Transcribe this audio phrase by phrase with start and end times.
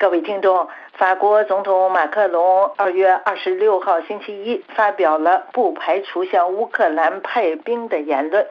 [0.00, 8.46] 各位听众，法国总统马克龙二月二十六号星期一发表了不排除向乌克兰派兵的言论。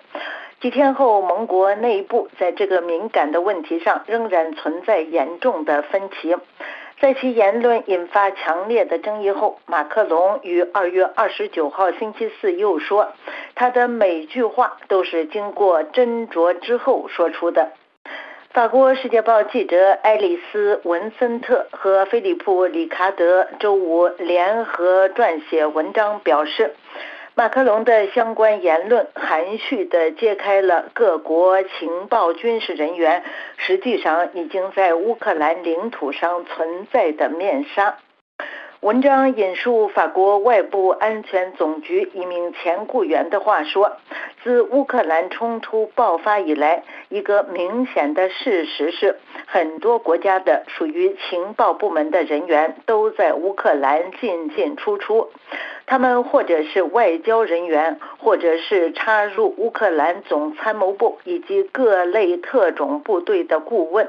[0.62, 6.38] 几天后，盟国内部在这个敏感的问题上仍然存在严重的分歧。
[7.02, 13.14] 在其言论引发强烈的争议后，马克龙于二月二十九号星期四又说，
[13.56, 17.72] 他的每句话都是经过斟酌之后说出的。
[18.52, 26.74] 法国《世界报》记者爱丽丝·文森特和菲利普·里卡德周五联合撰写文章，表示，
[27.36, 33.24] 马克龙的相关言论含蓄地揭开了各国情报军事人员
[33.58, 38.00] 实际上已经在乌克兰领土上存在的面纱。
[38.82, 43.98] 文章引述法国外部安全总局一名前雇员的话说
[44.44, 55.30] ：“自乌克兰冲突爆发以来，一个明显的事实是，很多国家的属于情报部门的人员都在乌克兰进进出出。
[55.86, 64.08] 他们或者是外交人员，或者是插入乌克兰总参谋部以及各类特种部队的顾问。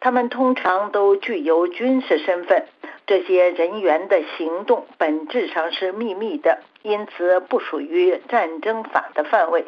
[0.00, 2.64] 他们通常都具有军事身份。”
[3.06, 9.66] 这些人员的行动本质上是秘密的，因此不属于战争法的范围。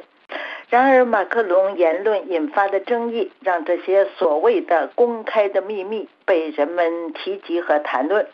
[0.69, 8.27] 然而，马克龙言论引发的争议，让这些所谓的公开的秘密被人们提及和谈论。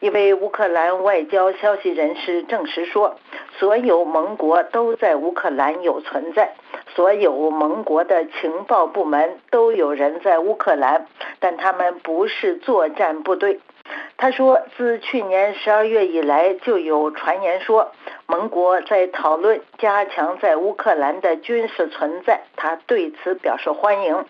[0.00, 3.16] 一位乌克兰外交消息人士证实说，
[3.58, 6.54] 所有盟国都在乌克兰有存在，
[6.94, 11.06] 所有盟国的情报部门都有人在乌克兰，
[11.40, 13.60] 但他们不是作战部队。
[14.18, 17.92] 他说，自去年十二月以来，就有传言说
[18.26, 22.40] 盟国在讨论加强在乌克兰的军事存在。
[22.56, 24.24] 他对此表示欢迎。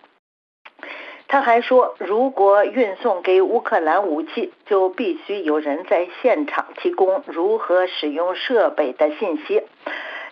[1.28, 9.62] 他还说，如果运送给乌克兰武器，就必须有人在现场提供如何使用设备的信息。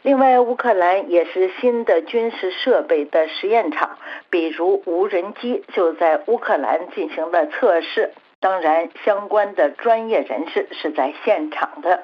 [0.03, 3.99] 另外，乌克兰也是新的军事设备的实验场，
[4.31, 8.13] 比如无人机就在乌克兰进行了测试。
[8.45, 12.03] 当然，相关的专业人士是在现场的。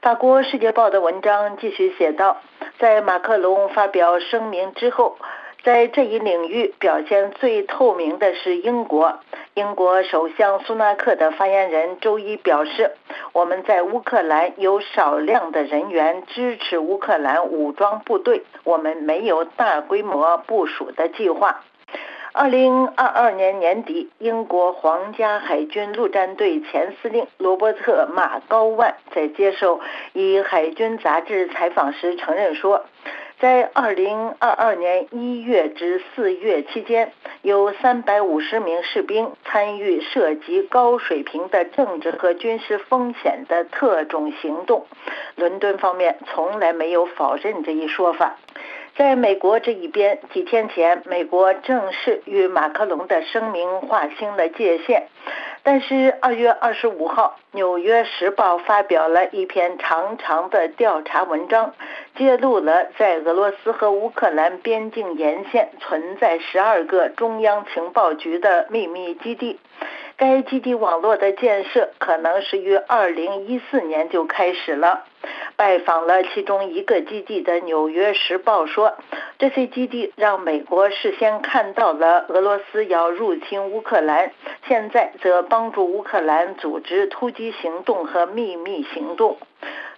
[0.00, 2.38] 法国《世界报》的文章继续写道：
[2.80, 5.16] 在马克龙发表声明之后，
[5.62, 9.20] 在这一领域表现最透明的是英国。
[9.54, 12.90] 英国首相苏纳克的发言人周一表示
[13.32, 21.60] ：“我们在乌克兰有少量的人员支持乌克兰武装部队，我们没有大规模部署的计划。”
[22.34, 29.80] 二零二二年年底，英国皇家海军陆战队前司令罗伯特·马高万在接受
[30.14, 32.86] 以海军杂志采访时承认说，
[33.38, 37.12] 在二零二二年一月至四月期间，
[37.42, 44.86] 有三百五十名士兵参与涉及高水平的政治和军事风险的特种行动。
[45.36, 48.36] 伦敦方面从来没有否认这一说法。
[48.94, 55.08] 在美国这一边，几天前，美国正式与马克龙的声明划清了界限。
[55.62, 61.72] 但是，二月二十五号，《纽约时报》发表了一篇长长的调查文章，
[62.16, 69.58] 揭露了在俄罗斯和乌克兰边境沿线存在十二个中央情报局的秘密基地。
[70.16, 75.04] 该基地网络的建设可能是于二零一四年就开始了。
[75.62, 78.94] 拜访了其中一个基地的《纽约时报》说，
[79.38, 84.32] 这些基地让美国事先看到了俄罗斯要入侵乌克兰，
[84.66, 89.38] 现在则帮助乌克兰组织突击行动和秘密行动。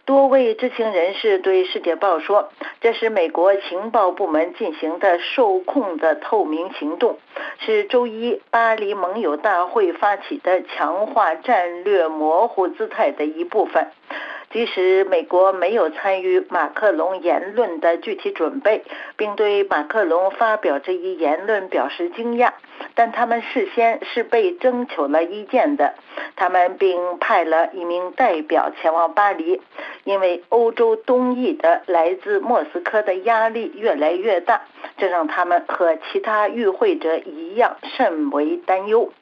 [0.04, 2.50] 多位知情人士对《世界报》说，
[2.82, 7.18] 这是美国情报部门进行的受控的透明行动，
[7.60, 13.88] 是周一巴黎盟友大会发起的强化战略模糊姿态的一部分。
[14.54, 18.84] 即使美国没有参与马克龙言论的具体准备，
[19.16, 22.52] 并对马克龙发表这一言论表示惊讶，
[22.94, 25.94] 但他们事先是被征求了意见的。
[26.36, 29.60] 他们并派了一名代表前往巴黎，
[30.04, 34.62] 因为欧洲东翼的来自莫斯科的压力越来越大，
[34.96, 39.12] 这让他们和其他与会者一样甚为担忧。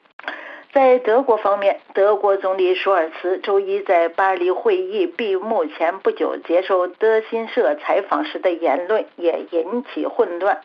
[0.72, 10.62] 在德国方面，德国总理舒尔茨周一在巴黎会议闭幕前不久接受德新社采访时的言论也引起混乱。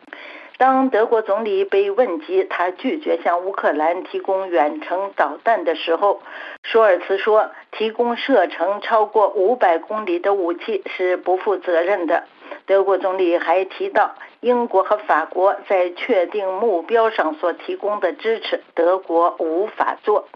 [0.56, 6.22] 当德国总理被问及他拒绝向乌克兰提供远程导弹的时候，
[6.62, 12.24] 舒尔茨说：“提供射程超过五百公里的武器是不负责任的。”
[12.64, 20.28] 德国总理还提到，英国和法国在确定目标上所提供的支持，德国无法做。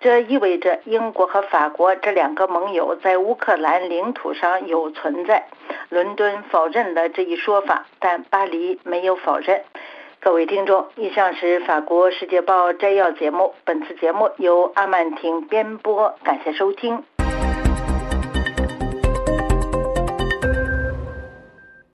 [0.00, 5.46] 这意味着英国和法国这两个盟友在乌克兰领土上有存在。
[5.88, 9.62] 伦敦否认了这一说法，但巴黎没有否认。
[10.20, 13.54] 各位听众，以上是法国《世界报》摘要节目。
[13.64, 17.04] 本次节目由阿曼婷编播，感谢收听。